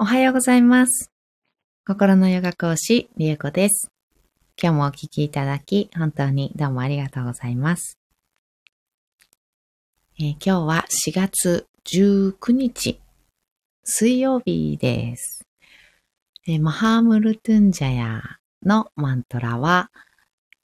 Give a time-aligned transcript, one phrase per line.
[0.00, 1.10] おはようございます。
[1.84, 3.90] 心のヨガ講師、りえこです。
[4.56, 7.98] 今日もお聞きいただき、本当にどうもありがとうございます。
[10.20, 13.00] えー今日は4月19日、
[13.82, 15.44] 水曜日です。
[16.46, 18.22] えーマハームルトゥンジャヤ
[18.64, 19.90] のマントラは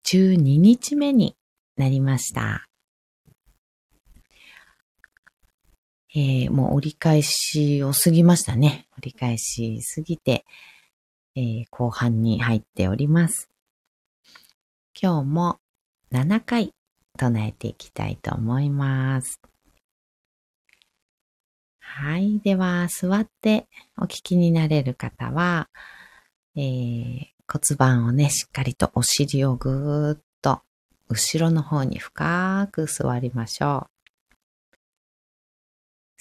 [0.07, 1.35] 12日目に
[1.77, 2.69] なりました。
[6.17, 8.87] えーもう折り返しを過ぎましたね。
[8.99, 10.45] 折り返し過ぎて、
[11.35, 13.51] えー後半に入っております。
[15.01, 15.59] 今日も
[16.13, 16.73] 7回
[17.19, 19.41] 唱えていきたいと思います。
[21.81, 22.39] はい。
[22.39, 23.67] では、座って
[23.99, 25.69] お聞きになれる方は、
[26.57, 30.63] えー骨盤をね、しっかりとお尻をぐーっと
[31.09, 33.94] 後ろの方に深く座りましょう。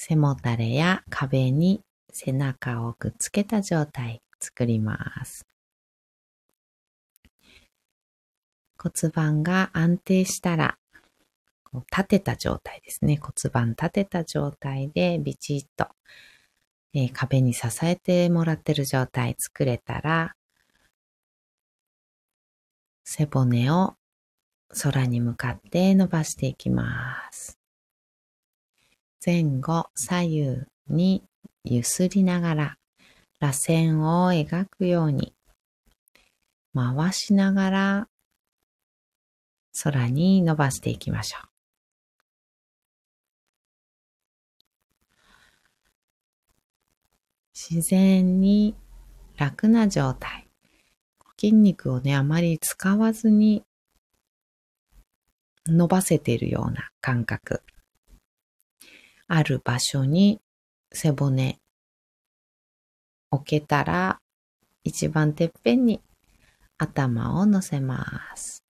[0.06, 1.82] 背もたれや壁に
[2.12, 5.48] 背中をくっつけた状態作ります。
[8.78, 10.78] 骨盤が安定したら、
[11.90, 13.16] 立てた状態ですね。
[13.16, 15.88] 骨盤立てた状態でビチッと、
[16.94, 20.36] えー壁に支えてもらってる状態作れたら、
[23.06, 23.96] 背骨を
[24.84, 27.63] 空に向かって伸ばしていきます。
[29.26, 30.58] 前後左右
[30.90, 31.24] に
[31.64, 32.78] 揺すりながら
[33.40, 35.34] 螺旋を描くように
[36.74, 38.08] 回しながら
[39.82, 41.48] 空に伸ばしていきましょう。
[47.54, 48.76] 自然に
[49.38, 50.48] 楽な状態。
[51.40, 53.64] 筋肉をね、あまり使わずに
[55.66, 57.64] 伸ばせているような感覚。
[59.36, 60.40] ある場所に
[60.94, 61.58] 背骨
[63.32, 64.20] 置けたら
[64.84, 66.02] 一番てっぺんに
[66.78, 68.64] 頭を乗せます。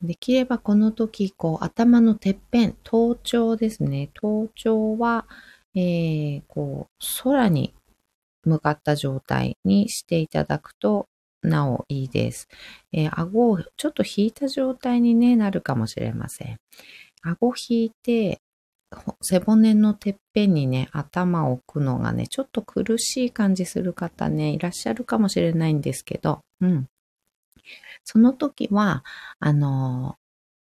[0.00, 4.08] できればこの時、こう頭のてっぺん、頭頂ですね。
[4.14, 5.26] 頭頂は、
[5.74, 7.74] えー、こう空に
[8.44, 11.06] 向かった状態にしていただくと
[11.48, 12.48] なおいいです。
[12.92, 16.58] えー顎をちょっと引いた状態に、ね、なるかもしれません。
[17.22, 18.40] 顎引いて、
[19.22, 26.88] 背骨のてっぺんにね、頭を置くのがね、ちょっと苦しい感じする方ね、いらっしゃるかもしれないんですけど、うん。
[28.04, 29.04] その時は、
[29.40, 30.26] あのー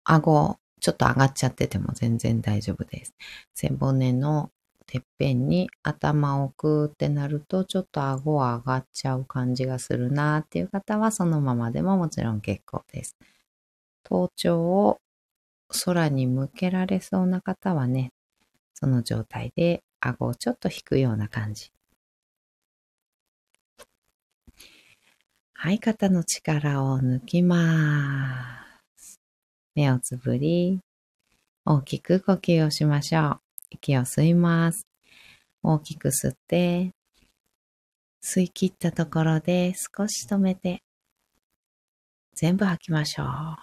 [0.09, 3.15] 顎、ちょっと上がっちゃってても全然大丈夫です。
[3.55, 4.51] 背骨の
[4.87, 13.17] てっぺんに頭を置くってなると、ちょっと顎は上がっちゃう感じがするなっていう方は、そのままでももちろん結構です。
[14.05, 15.01] 頭頂を
[15.85, 18.13] 空に向けられそうな方はね、
[18.75, 21.73] その状態で顎をちょっと引くような感じ。
[25.55, 29.21] はい、肩の力を抜きます。
[29.75, 30.81] 目をつぶり、
[31.65, 33.46] 大きく呼吸をしましょう。
[33.71, 34.87] 息を吸います。
[35.63, 36.93] 大きく吸って、
[38.23, 40.83] 吸い切ったところで少し止めて、
[42.35, 43.27] 全部吐きましょう。
[43.27, 43.59] あ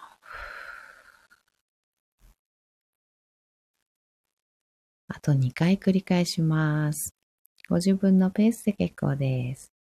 [5.21, 7.13] と2回繰り返します。
[7.69, 9.72] ご自分のペースで結構です。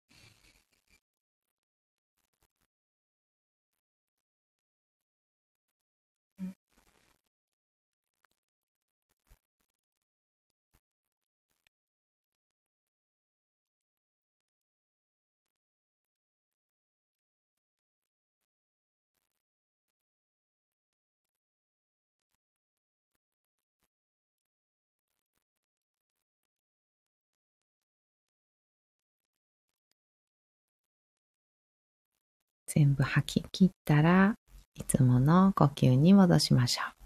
[32.75, 34.35] 全部吐き切ったら
[34.75, 37.03] いつもの呼吸に戻しましょう。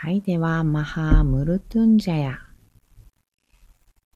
[0.00, 0.20] はい。
[0.20, 2.38] では、マハムルトゥンジャヤ。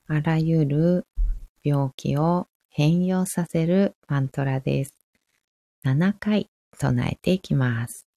[0.08, 1.06] あらゆる
[1.62, 4.96] 病気を変容させるマントラです。
[5.84, 8.11] 7回唱えていきます。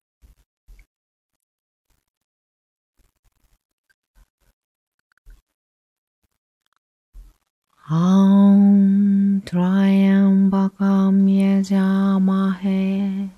[7.88, 13.30] Aum Triambakam Yajamahe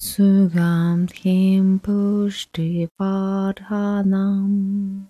[0.00, 5.08] Sugam Kim Pushti Vardhanam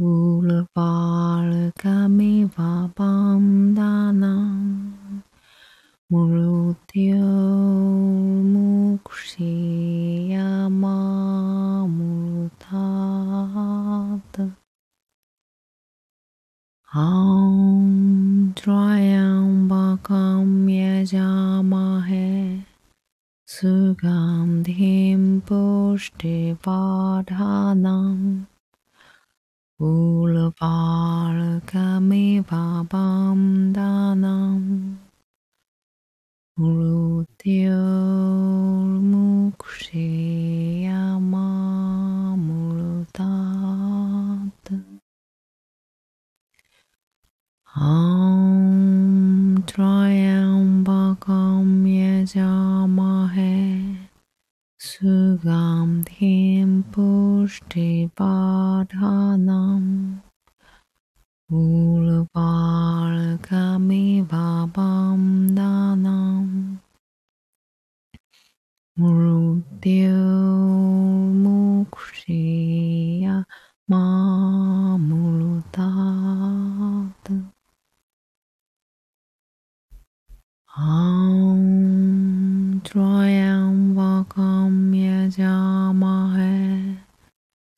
[0.00, 4.94] Ulvargamiva Bandhanam
[6.10, 6.96] Murtyamurtad
[16.96, 22.28] ॐ त्र्यम्बकं यजामहे
[23.54, 26.62] सुगन्धिं पुष्टिवर्धनम्
[29.90, 30.52] उलपालकमेव
[32.94, 34.68] वन्दानम्
[36.60, 37.85] मृत्यो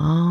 [0.00, 0.27] Oh.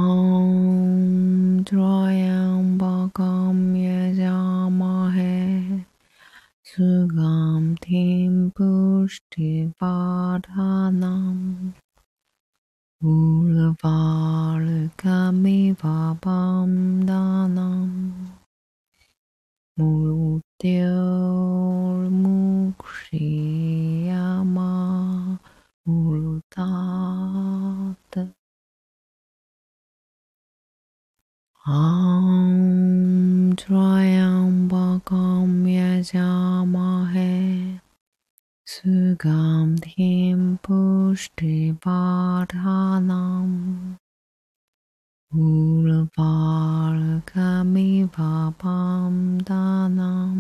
[48.48, 50.40] Abamdanam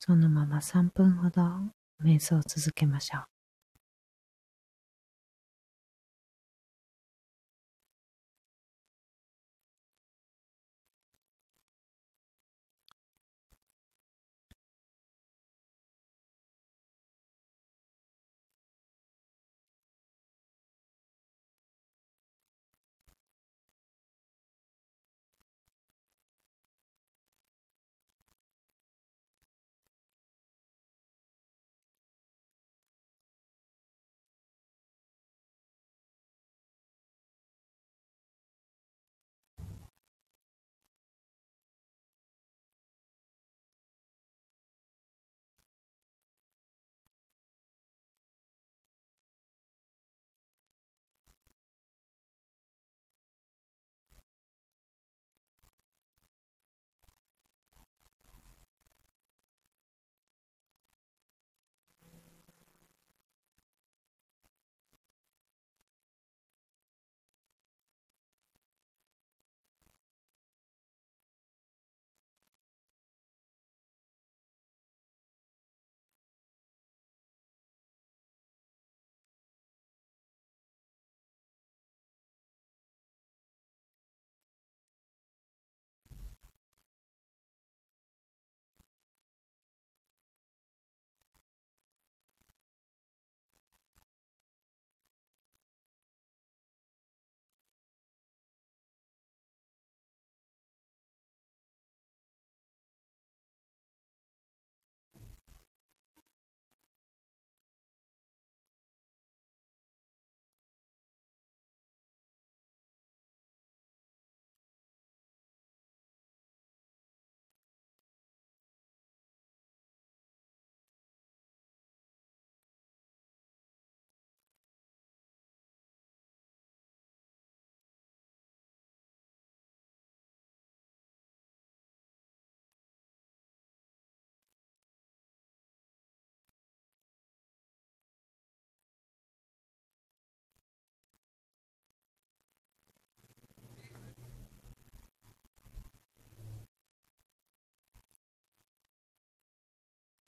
[0.00, 1.42] そのまま3分ほど
[2.02, 3.37] 瞑想を続けましょう。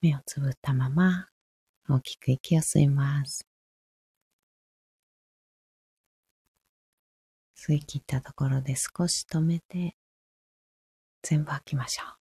[0.02, 1.28] 目をつぶったまま
[1.88, 3.46] 大きく息を吸います。
[7.56, 9.94] 吸い切ったところで少し止めて
[11.22, 12.20] 全部吐きましょう。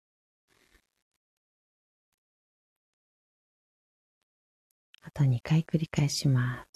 [5.02, 6.73] あと2回繰り返します。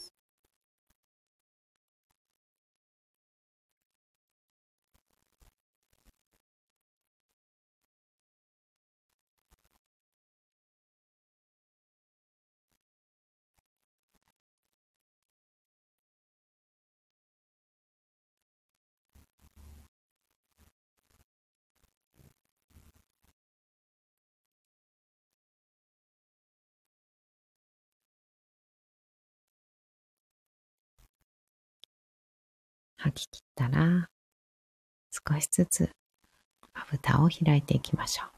[33.18, 34.10] き切ったら、
[35.12, 35.90] 少しずつ
[36.74, 38.30] まぶたを開いていきましょう。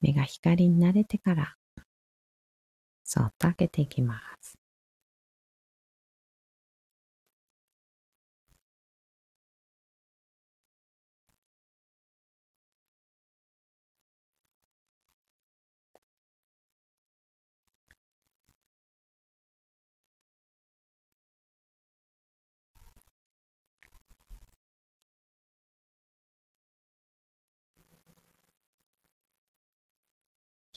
[0.00, 1.56] 目が光に慣れてから、
[3.04, 4.59] そっと開けていきます。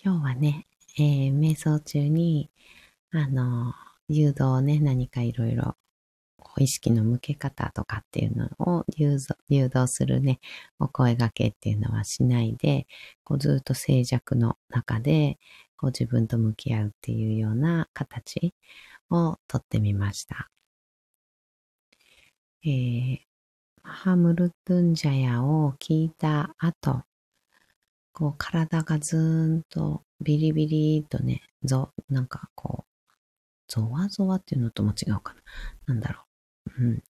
[0.05, 0.67] 今日はね、
[0.97, 2.49] えー、瞑想中に、
[3.11, 3.73] あの、
[4.09, 5.77] 誘導をね、何かいろいろ、
[6.57, 10.41] 意識の向け方とかっていうのを誘導誘導するね、
[10.77, 12.85] お声掛けっていうのはしないで、
[13.23, 15.39] こうずっと静寂の中で、
[15.77, 18.53] こう自分と向き合うっていうような形
[19.09, 20.49] をとってみました。
[22.65, 23.19] えー、
[23.83, 27.03] ハムルトゥンジャヤを聞いた後、
[28.13, 32.93] こう体がずーんとビリビリとね、ぞ、なんかこう、
[33.67, 35.41] ゾワゾワっていうのとも違うかな。
[35.87, 36.23] なんだろ
[36.77, 36.83] う。
[36.83, 37.03] うん。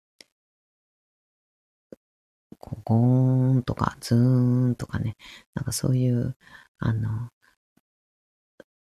[2.59, 5.17] こうゴーンとかズーンとかね、
[5.55, 6.37] なんかそういう、
[6.77, 7.29] あの、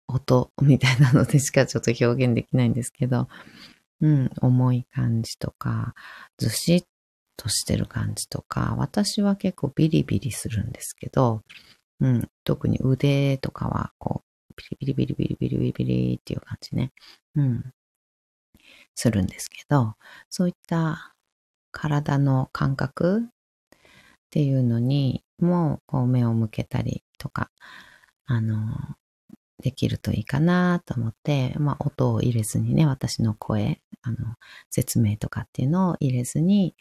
[0.08, 3.27] 音みたいなのでしかちょっと表現できないんですけど、
[4.01, 5.93] うん、重い感じとか、
[6.38, 6.84] ずしっ
[7.38, 11.43] としてる感じとか、私は結構ビリビリするんですけど、
[12.01, 12.29] うん。
[12.43, 16.91] 特に腕とかは、こう、ビリビリビリビリビリビリっていう感じね。
[17.36, 17.74] うん。
[18.96, 19.96] するんですけど、
[20.29, 21.15] そういった
[21.72, 23.29] 体の感覚っ
[24.31, 27.51] ていうのにも、こう目を向けたりとか、
[28.25, 28.75] あの、
[29.62, 34.17] できるといいかなと思って、まあ、音を入れずにね、私の声、あの、
[34.70, 36.75] 説明とかっていうのを入れずに、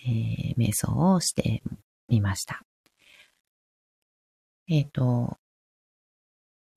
[0.00, 1.62] えー、瞑想をして
[2.08, 2.64] みました。
[4.68, 5.36] えっ、ー、と、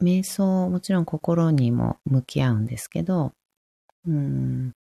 [0.01, 3.33] 瞑想、もちろん心にも向き合うんですけど、
[4.07, 4.73] うん、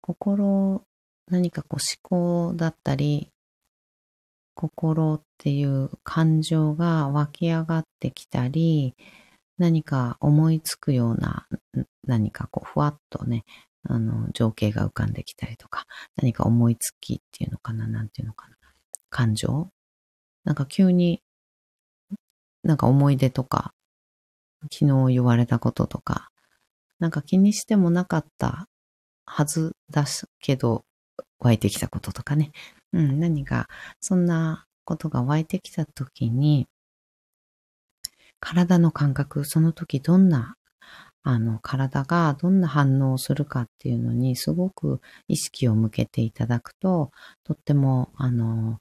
[0.00, 0.84] 心、
[1.28, 3.30] 何かこう思考だったり、
[4.54, 8.94] 心っていう感情が湧き上がってきたり、
[9.58, 11.46] 何か思いつくような、
[12.06, 13.44] 何かこうふわっとね、
[13.84, 15.86] あの、情景が浮かんできたりとか、
[16.16, 18.56] 何か思いつきっていうのかな、なんていうのかな、
[19.08, 19.70] 感情？
[20.44, 21.22] なんか急に
[22.70, 23.74] なんか思い出とか、
[24.70, 26.30] 昨日言われたこととか、
[27.00, 28.68] なんか気にしてもなかった
[29.26, 30.04] はずだ
[30.38, 30.84] けど、
[31.40, 32.52] 湧いてきたこととかね。
[32.92, 33.66] うん、何か、
[34.00, 36.68] そんなことが湧いてきたときに、
[38.38, 40.54] 体の感覚、その時どんな、
[41.24, 47.10] あの、体がどんな反応をするかっていうのにすごく意識を向けていただくと、
[47.42, 48.78] とっても、あの、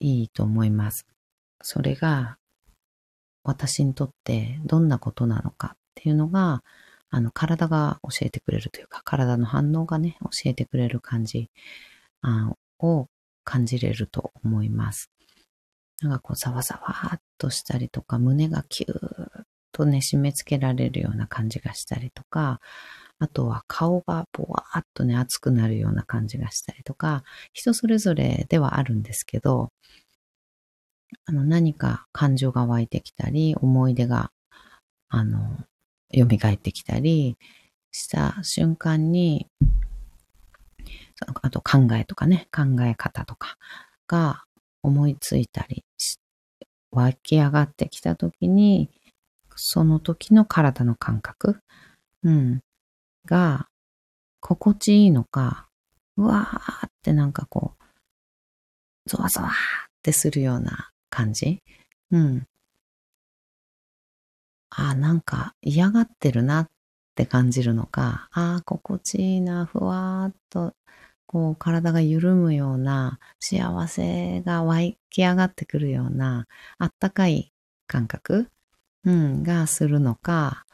[0.00, 1.06] いいと思います。
[1.66, 2.38] それが
[3.44, 6.62] 私にとってどんなことなのかっていうのが、
[7.10, 11.50] あの、体が教えてくれるというか、体の反応がね、教えてくれる感じ
[12.22, 13.06] あを
[13.44, 15.10] 感じれると思います。
[16.02, 22.60] なんかこう、ざわざわっとしたりとか、胸がキューッとね、締め付けられるような感じがしたりとか、
[23.18, 27.22] あとは顔がぼわーっとね、熱くなるような感じがしたりとか、
[27.52, 29.70] 人それぞれではあるんですけど、
[31.26, 34.30] あの、何か感情が湧いてきたり、思い出が、
[35.08, 35.58] あの、
[36.12, 37.36] 蘇ってきたり
[37.90, 39.48] した瞬間に、
[41.42, 43.56] あと考えとかね、考え方とか
[44.06, 44.44] が
[44.82, 45.84] 思いついたり
[46.90, 48.90] 湧き上がってきた時に、
[49.56, 51.60] その時の体の感覚、
[52.22, 52.60] うん、
[53.26, 53.68] が
[54.40, 55.68] 心地いいのか、
[56.16, 57.84] うわーってなんかこう、
[59.08, 59.54] ゾワゾワーっ
[60.02, 61.62] てするような感じ？
[62.10, 62.46] うん。
[64.70, 66.70] あ、なんか嫌がってるなっ
[67.14, 70.74] て感じるのか、あ、心地いいな、ふわーっと、
[71.26, 74.76] こう体が緩むような、幸せが湧
[75.10, 76.46] き上がってくるような、
[76.78, 77.52] あったかい
[77.86, 78.50] 感覚、
[79.04, 80.66] うん、がするのか、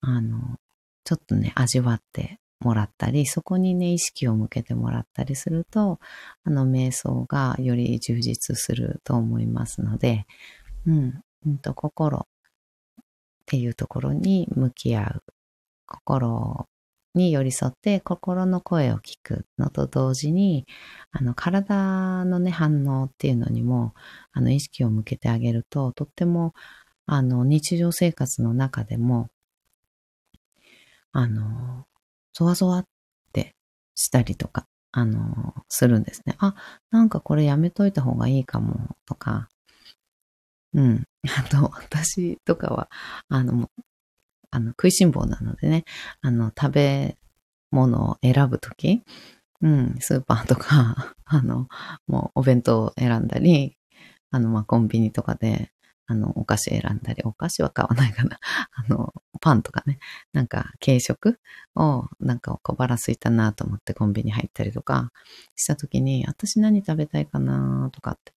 [0.00, 0.58] あの、
[1.04, 6.00] ちょっとね、味わってもらったり、そこにね、意識を向けてもらったりすると、
[6.44, 10.26] あの、瞑想がより充実すると思いますので、
[10.86, 12.24] うん、うんと、心っ
[13.46, 15.22] ていうところに向き合う。
[15.86, 16.66] 心
[17.14, 20.66] に寄り添って心の声を聞くのと同時に、
[21.10, 23.94] あの、体のね、反応っていうのにも、
[24.32, 26.54] あの、意識を向けてあげると、とっても、
[27.06, 29.28] あの、日常生活の中でも、
[31.12, 31.86] あの、
[32.34, 32.84] ゾワゾワっ
[33.32, 33.54] て
[33.94, 36.36] したりとか、あの、するんですね。
[36.38, 36.54] あ、
[36.90, 39.48] なんかこれやめといた方がいいかも、とか、
[40.74, 41.04] うん。
[41.38, 42.88] あと、私とかは、
[43.28, 43.70] あの、
[44.50, 45.84] あの、食いしん坊なのでね、
[46.22, 47.18] あの、食べ
[47.70, 49.02] 物を選ぶとき、
[49.62, 51.68] うん、スーパーとか、 あの、
[52.06, 53.76] もうお弁当を選んだり、
[54.30, 55.72] あの、ま、コンビニとかで、
[56.06, 58.38] あの、お菓子選んだり、お菓子は買わないかな。
[58.72, 59.98] あの、パンとかね、
[60.32, 61.38] なんか軽食
[61.74, 65.12] を、なんか小腹空いたなと思ってコンビニ入ったりとか
[65.56, 68.32] した時に、私何食べたいかなとかって、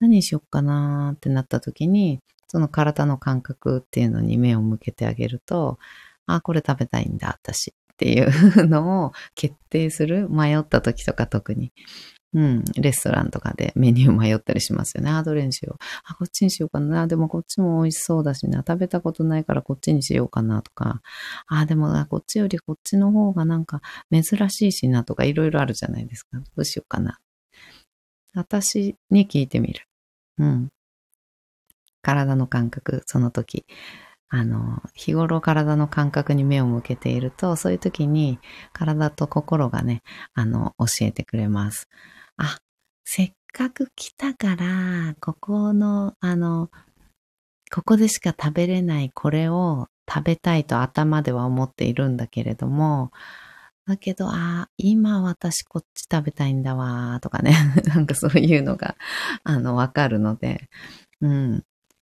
[0.00, 5.78] 何しよっかなってなった時に、その体の感覚っていうのに目を向けてあげると、
[6.26, 10.28] あ、これ食べたいんだ、私っていうのを決定する。
[10.30, 11.72] 迷った時とか特に。
[12.32, 15.10] うん、レストランとかでメニュー迷ったりしますよね。
[15.10, 15.84] あ、どれにしよう。
[16.04, 17.08] あ、こっちにしようかな。
[17.08, 18.58] でもこっちも美味しそうだしな。
[18.58, 21.02] 食べたことないからこっちにしようかなとか。
[21.48, 26.38] あ、でもこっちよりこっちの方がなんか珍しいしなとかいろいろあるじゃないですか。
[26.38, 27.18] どうしようかな。
[28.34, 29.86] 私に聞いてみる。
[30.38, 30.68] うん。
[32.02, 33.66] 体の感覚、その時。
[34.30, 38.38] あの、日頃体の感覚に目を向けていると、そういう時に
[38.72, 40.02] 体と心がね、
[40.34, 41.88] あの、教えてくれます。
[42.36, 42.58] あ、
[43.04, 46.70] せっかく来たから、ここの、あの、
[47.72, 53.10] ここでしか食べれないこれを食べたいと頭では思っているんだけれども、
[53.86, 57.52] だけど、あ今私こっち食べたいんだわ、とかね。
[57.86, 58.96] なんかそういうのが、
[59.44, 60.68] あの、わかるので、
[61.20, 61.64] うん。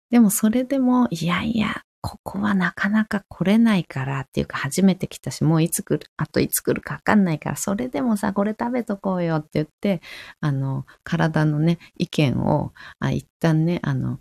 [0.09, 10.01] でもそれでも、いやいや、ここはなかなか来れないからっていうか初めて来たし、もういつ来る、あといつ来るかわかんないから、それでもさ、これ食べとこうよって言って、
[10.39, 14.19] あの、体のね、意見を、あ、一旦ね、あの、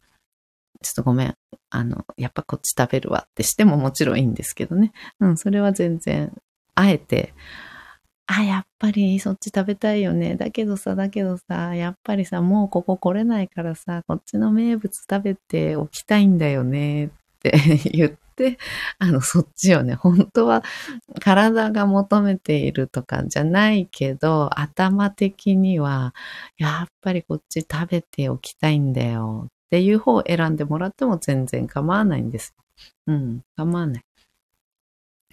[0.80, 1.34] ちょっとごめん、
[1.68, 4.92] あの、やっぱこっち食べるわってしてももちろんいいんですけどね。
[5.20, 6.32] うん、それは全然、
[6.74, 7.34] あえて、
[8.26, 10.36] あ、やっぱりそっち食べたいよね。
[10.36, 17.10] だけどさ、だけどさ、やっぱりさ、もうここ来れないからさ、こっちの名物食べておきたいんだよねっ
[17.92, 18.58] 言って、
[18.98, 20.62] あの、そっちをね、本当は
[21.20, 26.14] 体が求めているとかじゃないけど、頭的には、
[26.56, 32.54] やっぱりこっち食べておきたいんだよっていう方を選んでもらっても全然構わないんです。
[33.06, 34.04] うん、構わない。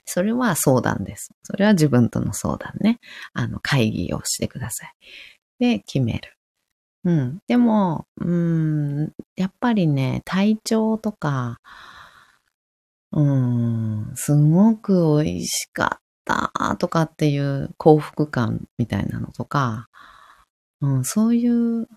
[0.05, 1.31] それは相談です。
[1.43, 2.99] それは自分との相談ね。
[3.33, 4.93] あの、会議をしてください。
[5.59, 6.33] で、決める。
[7.03, 7.39] うん。
[7.47, 11.59] でも、うん、やっぱりね、体調とか、
[13.13, 19.87] うん、すごく美味しかったとかっていう幸福感みたいなのとか、
[20.81, 21.87] うん、そういう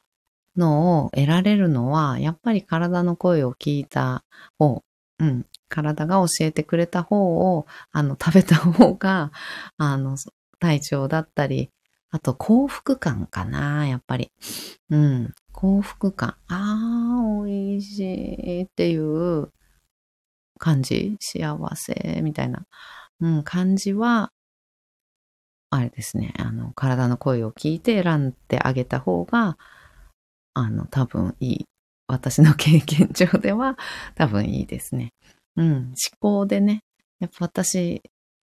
[0.56, 4.24] のを得られるのは、やっぱり体の声を聞いた
[4.58, 4.82] 方、
[5.18, 9.32] うん、体が教えてくれた方を、あの、食べた方が、
[9.78, 10.16] あの、
[10.58, 11.70] 体調だったり、
[12.10, 14.30] あと幸福感かな、やっぱり。
[14.90, 16.36] うん、幸福感。
[16.48, 19.50] ああ、美味しいっていう
[20.64, 21.16] 感じ？
[21.20, 22.64] 幸せみたいな、
[23.20, 24.30] うん、感じは、
[25.68, 29.58] あれですね、あの、体の声を聞いて選んであげた方が、
[30.54, 31.64] あの、多分いい。
[32.06, 33.76] 私の経験上では
[34.14, 35.12] 多分いいですね。
[35.56, 36.80] うん、思考でね、
[37.20, 38.02] やっぱ私、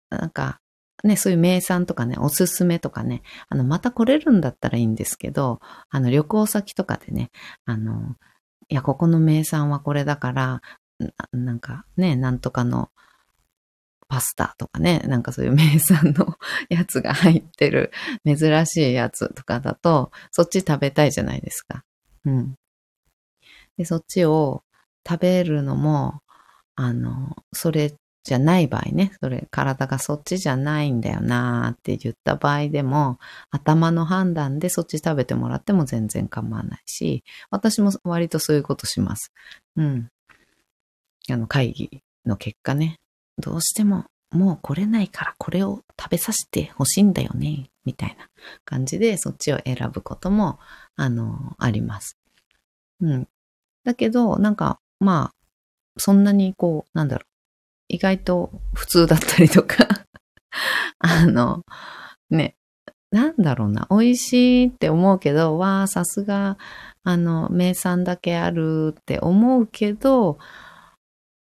[0.10, 0.60] なんか、
[1.04, 7.32] ね、そういう名産とかね、おすすめとかね、あの、また来れるんだったらいいんですけど、あの、旅行先とかでね、
[7.66, 8.16] あの、
[8.70, 10.62] いや、ここの名産はこれだから、
[11.32, 12.90] なんかね、なんとかの
[14.08, 16.38] パスタとかね、なんかそういう名産の
[16.70, 17.92] やつが入ってる
[18.26, 21.84] 珍しいやつとかだと、そっち食べたいじゃないですか。
[22.26, 22.56] うん。
[23.78, 24.64] で、そっちを
[25.08, 26.22] 食べるのも、
[26.76, 33.20] あの、それじゃない場合ね、それ、体がそっちじゃないんだよなーって言った場合でも、
[33.52, 39.32] 頭の判断でそっち食べてもらっても全然構わないし、私も割とそういうことします。
[39.78, 40.10] うん。
[41.32, 42.98] あの、会議の結果ね、
[43.38, 48.28] どうしてももう来れないからこれを食べさせてほしいんだよね、みたいな
[48.66, 50.60] 感じでそっちを選ぶことも、
[50.96, 52.18] あの、あります。
[53.02, 53.28] うん。
[53.84, 55.36] だけど、なんか、まあ、
[55.98, 57.28] そんなにこう、なんだろう、
[57.88, 59.88] 意外と普通だったりとか。
[61.00, 61.64] あの、
[62.30, 62.56] ね、
[63.12, 66.58] なんだろうな、美味しいって思うけど、わあ、さすが、
[67.04, 70.40] あの、名産だけあるって思うけど、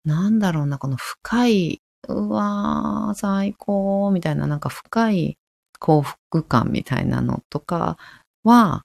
[0.04, 5.38] なんだろうな、この深い、うわー、最高、みたいな、なんか深い
[5.78, 7.96] 幸福感みたいなのとか
[8.42, 8.84] は、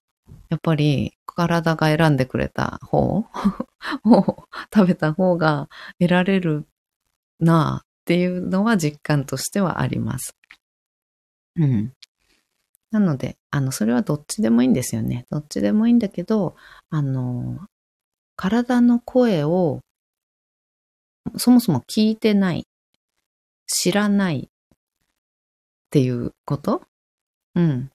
[0.50, 3.26] やっぱり体が選んでくれた方
[4.06, 6.66] を食べた方が得られる
[7.40, 10.36] なっていうのは実感としてはあります。
[11.56, 11.94] うん。
[12.92, 15.26] なので、あの、それはどっちでもいいんですよね。
[15.30, 16.56] どっちでもいいんだけど、
[16.90, 17.60] あの、
[18.36, 19.82] 体の声を
[21.38, 22.68] そもそも聞いてない、
[23.68, 24.50] 知らないっ
[25.92, 26.82] ていうこと？
[27.56, 27.92] うん。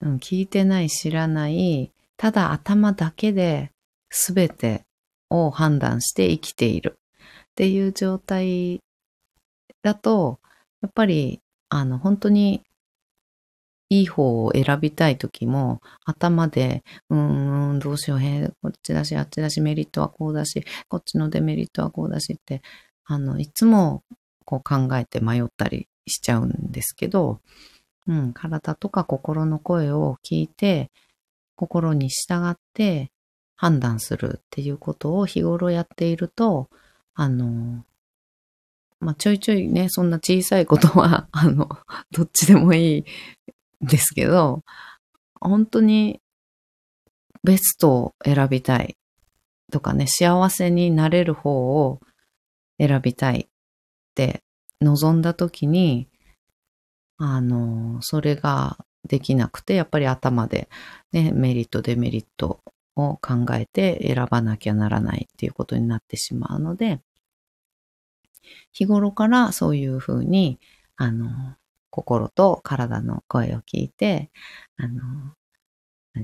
[0.00, 3.70] うん、聞いてない、知らない、ただ頭だけで
[4.10, 4.84] 全て
[5.30, 6.98] を判断して生きている。
[7.18, 8.80] っていう状態
[9.82, 10.38] だと、
[10.82, 12.62] やっぱり、あの、本当に
[13.88, 22.62] いい方を選びたい時も、頭で、うーん、どうしよう、へこっちだし、あっちだし、メリットはこうだし、こっちのデメリットはこうだしって、
[23.04, 24.02] あの、いつも
[24.44, 27.40] こう考えて迷ったりしちゃうんですけど、
[28.08, 30.90] うん、体とか心の声を聞いて、
[31.56, 33.10] 心に従って
[33.56, 36.68] 判断するっていうことを日頃やっていると、
[37.14, 37.84] あの、
[39.00, 41.68] まあ、ちょいちょいね、そんな小さいことは、あの、
[42.10, 43.04] どっちでもいい
[43.80, 44.62] ですけど、
[45.40, 46.20] 本当に
[47.44, 48.96] ベストを選びたい
[49.70, 52.00] とかね、幸せになれる方を
[52.78, 53.48] 選びたいっ
[54.14, 54.42] て
[54.80, 56.08] 望んだ時に、
[57.18, 60.68] あの、それができなくて、やっぱり頭で、
[61.12, 62.60] ね、メリット、デメリット
[62.96, 67.00] を考えて選ばなきゃならないっていうことになってしまうので、
[68.72, 70.58] 日頃からそういうふうに、
[70.96, 71.56] あの、
[71.96, 74.30] 心と体の声を聞いて、
[74.76, 75.00] あの、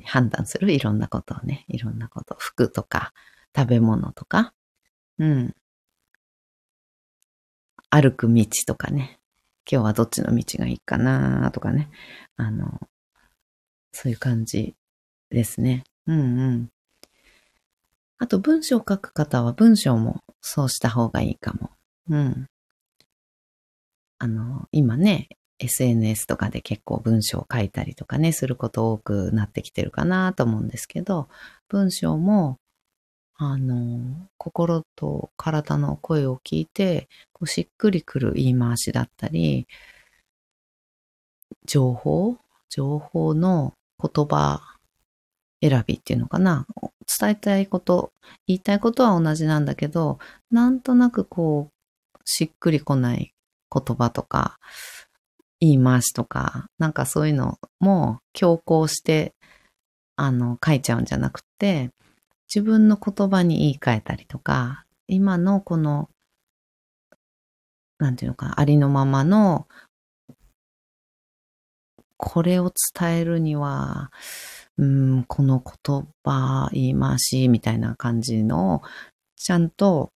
[0.05, 3.15] 判断するいろんなことをね、いろんなこと、服とか
[3.57, 4.53] 食べ物とか、
[5.19, 5.55] うん。
[7.89, 9.19] 歩く道とかね、
[9.71, 11.89] 今日はどっちの道がいいかなとかね、
[12.37, 12.79] あの、
[13.93, 14.75] そういう感じ
[15.31, 15.85] ですね。
[16.07, 16.69] うんうん。
[18.19, 21.71] あと文章を書く方は文章もそうした方がいいかも。
[22.11, 22.47] うん。
[24.19, 31.29] あの、今ね、SNS とかで結構文章を書いたりとかね、すること多くなってきてるかなと思うんですけど、
[31.69, 32.59] 文章も、
[33.37, 39.67] あの、心と体の声を聞いて、こうしっくりくる言い回しだったり、
[41.67, 42.37] 情報
[42.73, 44.62] 情報の言葉
[45.61, 46.67] 選びっていうのかな
[47.21, 48.12] 伝えたいこと、
[48.47, 50.19] 言いたいことは同じなんだけど、
[50.51, 53.35] なんとなくこう、しっくりこない
[53.71, 54.59] 言葉とか、
[55.62, 59.33] 言い回しとか、なんかそういうのも強行して、
[60.16, 61.90] あの、書いちゃうんじゃなくて、
[62.53, 66.11] 自分の言葉に言い換えたりとか、今のこの、
[68.01, 69.68] なんていうのか、ありのままの、
[72.16, 74.11] これを伝えるには、
[74.79, 78.83] うん、この言葉、言い回し、みたいな感じのを、
[79.37, 80.11] ちゃんと、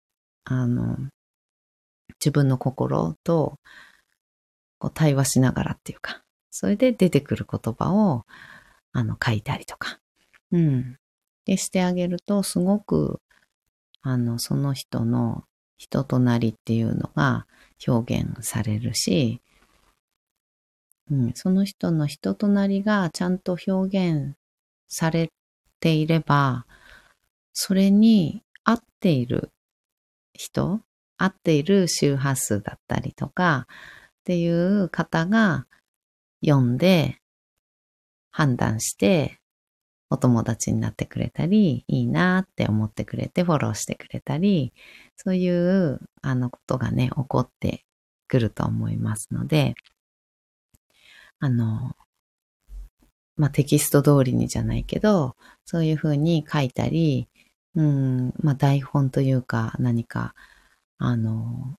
[0.45, 0.97] あの、
[2.21, 3.57] 自分の心と
[4.83, 8.25] こう対話しながらっていうか、それで出てくる言葉を、
[8.91, 9.99] あの、書いたりとか、
[10.51, 10.97] うん。
[11.45, 13.21] で、してあげると、すごく、
[14.01, 15.45] あの、その人の
[15.77, 17.47] 人となりっていうのが
[17.87, 19.41] 表現されるし、
[21.09, 24.35] うん、その人の人となりがちゃんと表現
[24.89, 25.31] され
[25.79, 26.65] ていれば、
[27.53, 29.49] それに合っている
[30.33, 30.81] 人、
[31.17, 33.65] 合っている周波数だったりとか、
[34.23, 35.67] っていう方が
[36.45, 37.17] 読んで
[38.31, 39.37] 判断して
[40.09, 44.71] お友達になってくれたり、いいなって思ってくれてフォローしてくれたり、
[45.17, 47.83] そういうあのことがね、起こって
[48.29, 49.75] くると思いますので、
[51.39, 51.97] あの、
[53.35, 57.27] まあ、テキスト通りにじゃないけど、そういうふうに書いたり、
[57.75, 60.33] うん、まあ、台本というか何か、
[60.97, 61.75] あの、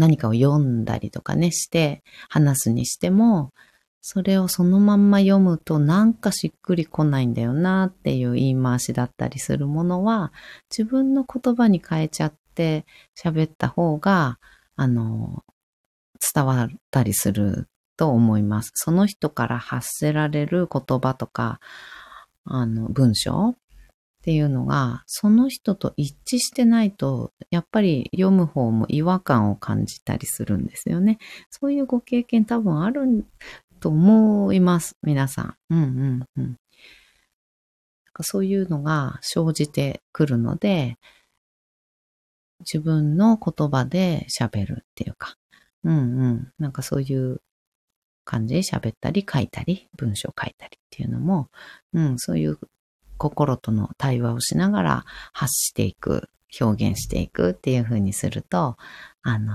[0.00, 3.52] 何かを読んだりとかね、して話すにしても、
[4.00, 10.32] それをそのまんま読むとなんかしっくりこないんだよなっていう言い回しだったりするものは、
[10.70, 14.38] 自分の言葉に変えちゃって喋った方が、
[14.74, 15.44] あの、
[16.34, 18.70] 伝わったりすると思います。
[18.74, 21.60] その人から発せられる言葉とか、
[22.46, 23.54] あの、文章
[24.20, 31.18] っていうのが、その人と一致してないと、やっぱり読む方も違和感を感じたりするんですよね。
[31.48, 33.24] そういうご経験多分ある
[33.80, 34.98] と思います。
[35.02, 35.56] 皆さん。
[35.70, 36.44] うんうんうん。
[36.44, 36.56] なん
[38.12, 40.98] かそういうのが生じてくるので、
[42.60, 45.36] 自分の言葉で喋るっていうか、
[45.82, 46.52] うんうん。
[46.58, 47.40] なんかそういう
[48.26, 51.48] 感じで喋ったり書いたり、文章書いたりっていうのも、
[51.94, 52.58] うん、そういう
[53.20, 55.04] 心との対話をしながら
[55.34, 58.78] 発していく、表現していくっていう風にすると、
[59.22, 59.54] あの、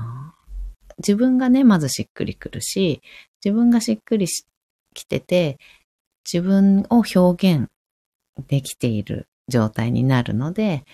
[1.00, 3.02] 自分がね、まずしっくりくるし、
[3.44, 4.28] 自分がしっくり
[4.94, 5.58] きてて、
[6.32, 7.70] 自分を表現
[8.48, 10.86] できている状態になるので、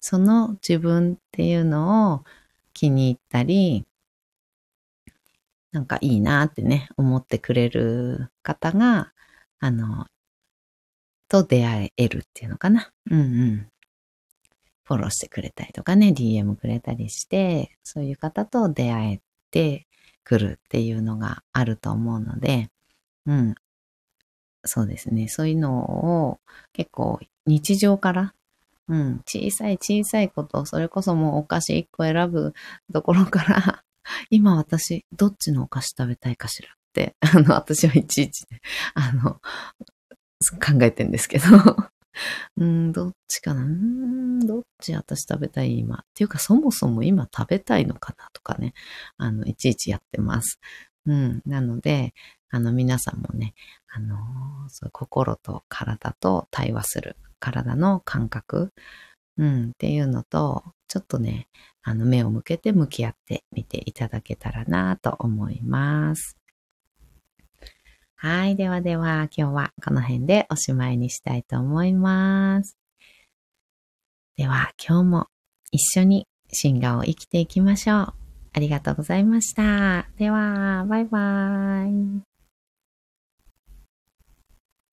[0.00, 2.24] その自分っていうのを
[2.72, 3.84] 気に入ったり、
[5.72, 9.12] なんかいいなってね、思ってくれる方が、
[9.60, 10.06] あの、
[11.28, 12.90] と出会えるっていうのかな。
[13.10, 13.68] うんうん。
[14.84, 19.86] フォローしてくれたりとかね、DM くれたりして、そういう方と出会えて
[20.24, 22.70] くるっていうのがあると思うので、
[23.26, 23.54] うん。
[24.64, 25.28] そうですね。
[25.28, 26.40] そういうのを
[26.72, 28.34] 結構日常から、
[28.88, 32.54] うん、小さい小さいこと、それこそもうお菓子1個選ぶ
[32.92, 33.84] ところから
[34.30, 38.46] 今私、どっちのお菓子食べたいかしらって、あの、私はいちいち、
[38.94, 39.40] あの、
[40.60, 41.44] 考えてんですけど
[42.56, 43.62] うん、どっちかな？
[43.62, 45.96] うん、どっち私食べたい今？
[45.96, 48.74] っていうか、そもそも今食べたいのかなとかね、
[49.18, 50.60] あの、いちいちやってます。
[51.06, 52.14] うん、なので、
[52.50, 53.54] あの、皆さんもね、
[53.88, 54.16] あの
[54.68, 58.72] そう心と体と対話する、体の感覚、
[59.38, 61.48] うん、っていうのと、ちょっとね、
[61.82, 66.37] あの、目を向けて向き合ってみていただけたらなと思います。
[68.20, 68.56] はい。
[68.56, 72.76] ではでは、今日はこの辺でおしまいにしたいと思います。
[74.36, 75.26] では、今日も
[75.70, 78.14] 一緒に進化を生きていきましょう。
[78.54, 80.08] ありがとうございました。
[80.18, 82.37] では、バイバーイ。